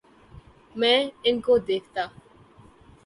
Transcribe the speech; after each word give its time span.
میں 0.75 0.97
ان 1.23 1.39
کو 1.41 1.57
دیکھتا 1.67 2.05